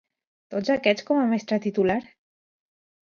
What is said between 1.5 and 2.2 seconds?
titular?